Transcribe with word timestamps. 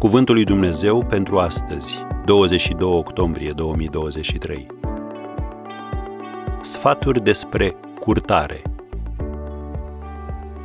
Cuvântul 0.00 0.34
lui 0.34 0.44
Dumnezeu 0.44 1.04
pentru 1.04 1.38
astăzi, 1.38 1.98
22 2.24 2.88
octombrie 2.88 3.52
2023. 3.52 4.66
Sfaturi 6.60 7.22
despre 7.22 7.76
curtare. 7.98 8.62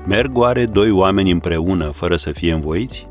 Merg 0.06 0.38
oare 0.38 0.66
doi 0.66 0.92
oameni 0.92 1.32
împreună 1.32 1.90
fără 1.90 2.16
să 2.16 2.32
fie 2.32 2.54
învoiți? 2.54 3.08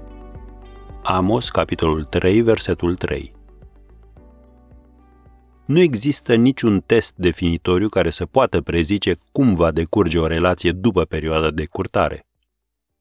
Amos, 1.02 1.48
capitolul 1.48 2.04
3, 2.04 2.40
versetul 2.40 2.94
3. 2.94 3.32
Nu 5.64 5.80
există 5.80 6.34
niciun 6.34 6.80
test 6.86 7.14
definitoriu 7.16 7.88
care 7.88 8.10
să 8.10 8.26
poată 8.26 8.60
prezice 8.60 9.14
cum 9.32 9.54
va 9.54 9.70
decurge 9.70 10.18
o 10.18 10.26
relație 10.26 10.72
după 10.72 11.02
perioada 11.02 11.50
de 11.50 11.64
curtare. 11.66 12.26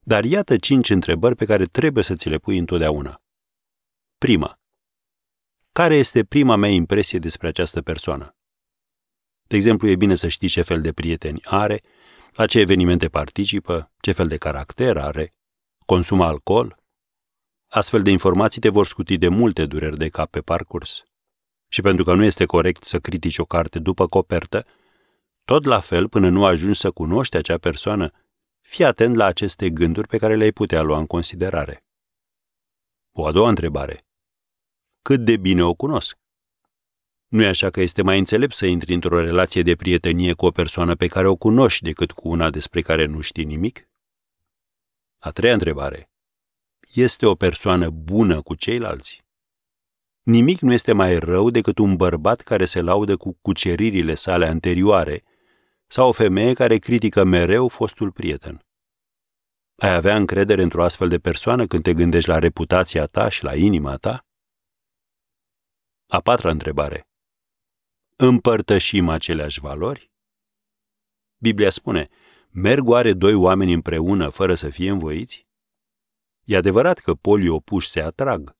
Dar 0.06 0.24
iată 0.24 0.56
cinci 0.56 0.90
întrebări 0.90 1.36
pe 1.36 1.44
care 1.44 1.64
trebuie 1.64 2.04
să 2.04 2.14
ți 2.14 2.28
le 2.28 2.38
pui 2.38 2.58
întotdeauna. 2.58 3.22
Prima. 4.18 4.58
Care 5.72 5.94
este 5.94 6.24
prima 6.24 6.56
mea 6.56 6.70
impresie 6.70 7.18
despre 7.18 7.48
această 7.48 7.82
persoană? 7.82 8.36
De 9.46 9.56
exemplu, 9.56 9.88
e 9.88 9.96
bine 9.96 10.14
să 10.14 10.28
știi 10.28 10.48
ce 10.48 10.62
fel 10.62 10.80
de 10.80 10.92
prieteni 10.92 11.40
are, 11.44 11.82
la 12.32 12.46
ce 12.46 12.58
evenimente 12.58 13.08
participă, 13.08 13.92
ce 14.00 14.12
fel 14.12 14.28
de 14.28 14.36
caracter 14.36 14.96
are, 14.96 15.34
consumă 15.86 16.24
alcool. 16.24 16.76
Astfel 17.68 18.02
de 18.02 18.10
informații 18.10 18.60
te 18.60 18.68
vor 18.68 18.86
scuti 18.86 19.18
de 19.18 19.28
multe 19.28 19.66
dureri 19.66 19.98
de 19.98 20.08
cap 20.08 20.30
pe 20.30 20.40
parcurs. 20.40 21.04
Și 21.68 21.80
pentru 21.80 22.04
că 22.04 22.14
nu 22.14 22.24
este 22.24 22.44
corect 22.44 22.84
să 22.84 22.98
critici 22.98 23.38
o 23.38 23.44
carte 23.44 23.78
după 23.78 24.06
copertă, 24.06 24.66
tot 25.44 25.64
la 25.64 25.80
fel, 25.80 26.08
până 26.08 26.28
nu 26.28 26.44
ajungi 26.44 26.78
să 26.78 26.90
cunoști 26.90 27.36
acea 27.36 27.58
persoană, 27.58 28.12
fii 28.64 28.84
atent 28.84 29.14
la 29.14 29.24
aceste 29.24 29.70
gânduri 29.70 30.08
pe 30.08 30.18
care 30.18 30.34
le-ai 30.34 30.52
putea 30.52 30.82
lua 30.82 30.98
în 30.98 31.06
considerare. 31.06 31.84
O 33.12 33.26
a 33.26 33.32
doua 33.32 33.48
întrebare. 33.48 34.06
Cât 35.02 35.24
de 35.24 35.36
bine 35.36 35.64
o 35.64 35.74
cunosc? 35.74 36.18
Nu 37.26 37.42
e 37.42 37.46
așa 37.46 37.70
că 37.70 37.80
este 37.80 38.02
mai 38.02 38.18
înțelept 38.18 38.54
să 38.54 38.66
intri 38.66 38.94
într-o 38.94 39.20
relație 39.20 39.62
de 39.62 39.76
prietenie 39.76 40.32
cu 40.32 40.46
o 40.46 40.50
persoană 40.50 40.94
pe 40.94 41.06
care 41.06 41.28
o 41.28 41.36
cunoști 41.36 41.84
decât 41.84 42.12
cu 42.12 42.28
una 42.28 42.50
despre 42.50 42.80
care 42.80 43.04
nu 43.04 43.20
știi 43.20 43.44
nimic? 43.44 43.88
A 45.18 45.30
treia 45.30 45.52
întrebare. 45.52 46.10
Este 46.94 47.26
o 47.26 47.34
persoană 47.34 47.90
bună 47.90 48.42
cu 48.42 48.54
ceilalți? 48.54 49.24
Nimic 50.22 50.60
nu 50.60 50.72
este 50.72 50.92
mai 50.92 51.18
rău 51.18 51.50
decât 51.50 51.78
un 51.78 51.96
bărbat 51.96 52.40
care 52.40 52.64
se 52.64 52.80
laudă 52.80 53.16
cu 53.16 53.38
cuceririle 53.42 54.14
sale 54.14 54.46
anterioare 54.46 55.24
sau 55.86 56.08
o 56.08 56.12
femeie 56.12 56.52
care 56.52 56.76
critică 56.76 57.24
mereu 57.24 57.68
fostul 57.68 58.12
prieten. 58.12 58.64
Ai 59.76 59.94
avea 59.94 60.16
încredere 60.16 60.62
într-o 60.62 60.82
astfel 60.82 61.08
de 61.08 61.18
persoană 61.18 61.66
când 61.66 61.82
te 61.82 61.94
gândești 61.94 62.28
la 62.28 62.38
reputația 62.38 63.06
ta 63.06 63.28
și 63.28 63.44
la 63.44 63.54
inima 63.54 63.96
ta? 63.96 64.26
A 66.08 66.20
patra 66.20 66.50
întrebare. 66.50 67.08
Împărtășim 68.16 69.08
aceleași 69.08 69.60
valori? 69.60 70.10
Biblia 71.36 71.70
spune, 71.70 72.08
merg 72.50 72.88
oare 72.88 73.12
doi 73.12 73.34
oameni 73.34 73.72
împreună 73.72 74.28
fără 74.28 74.54
să 74.54 74.70
fie 74.70 74.90
învoiți? 74.90 75.46
E 76.44 76.56
adevărat 76.56 76.98
că 76.98 77.14
polii 77.14 77.48
opuși 77.48 77.88
se 77.88 78.00
atrag, 78.00 78.56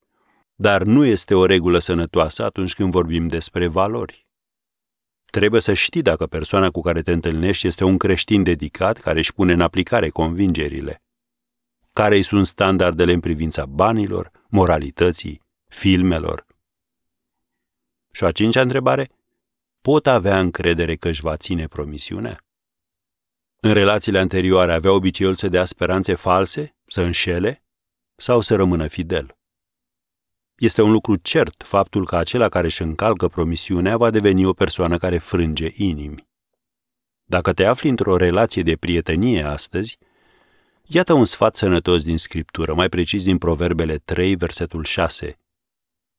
dar 0.55 0.83
nu 0.83 1.05
este 1.05 1.35
o 1.35 1.47
regulă 1.47 1.79
sănătoasă 1.79 2.45
atunci 2.45 2.75
când 2.75 2.91
vorbim 2.91 3.27
despre 3.27 3.67
valori. 3.67 4.24
Trebuie 5.35 5.61
să 5.61 5.73
știi 5.73 6.03
dacă 6.03 6.27
persoana 6.27 6.71
cu 6.71 6.81
care 6.81 7.03
te 7.03 7.13
întâlnești 7.13 7.67
este 7.67 7.85
un 7.85 7.99
creștin 7.99 8.43
dedicat 8.43 8.99
care 8.99 9.19
își 9.19 9.33
pune 9.33 9.53
în 9.53 9.61
aplicare 9.61 10.09
convingerile. 10.09 11.03
Care 11.93 12.17
îi 12.17 12.23
sunt 12.23 12.47
standardele 12.47 13.13
în 13.13 13.21
privința 13.21 13.67
banilor, 13.67 14.31
moralității, 14.49 15.43
filmelor? 15.69 16.47
Și 18.13 18.25
a 18.25 18.33
cincea 18.33 18.61
întrebare, 18.61 19.11
pot 19.81 20.07
avea 20.07 20.39
încredere 20.39 20.97
că 20.97 21.09
își 21.09 21.21
va 21.21 21.37
ține 21.37 21.67
promisiunea? 21.67 22.45
În 23.61 23.73
relațiile 23.73 24.19
anterioare 24.19 24.73
avea 24.73 24.93
obiceiul 24.93 25.35
să 25.35 25.49
dea 25.49 25.65
speranțe 25.65 26.15
false, 26.15 26.77
să 26.87 27.01
înșele 27.01 27.63
sau 28.17 28.41
să 28.41 28.55
rămână 28.55 28.87
fidel? 28.87 29.37
Este 30.57 30.83
un 30.83 30.91
lucru 30.91 31.17
cert 31.17 31.63
faptul 31.63 32.07
că 32.07 32.17
acela 32.17 32.49
care 32.49 32.67
își 32.67 32.83
încalcă 32.83 33.29
promisiunea 33.29 33.97
va 33.97 34.11
deveni 34.11 34.45
o 34.45 34.53
persoană 34.53 34.97
care 34.97 35.19
frânge 35.19 35.69
inimi. 35.75 36.29
Dacă 37.25 37.53
te 37.53 37.65
afli 37.65 37.89
într-o 37.89 38.17
relație 38.17 38.63
de 38.63 38.77
prietenie 38.77 39.43
astăzi, 39.43 39.99
iată 40.85 41.13
un 41.13 41.25
sfat 41.25 41.57
sănătos 41.57 42.05
din 42.05 42.19
Scriptură, 42.19 42.75
mai 42.75 42.89
precis 42.89 43.25
din 43.25 43.39
Proverbele 43.39 43.97
3, 43.97 44.35
versetul 44.35 44.85
6. 44.85 45.39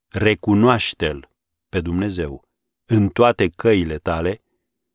Recunoaște-L 0.08 1.30
pe 1.70 1.82
Dumnezeu 1.82 2.44
în 2.86 3.10
toate 3.10 3.50
căile 3.50 3.98
tale 3.98 4.42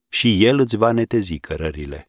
și 0.08 0.44
El 0.44 0.58
îți 0.58 0.76
va 0.76 0.92
netezi 0.92 1.38
cărările. 1.38 2.08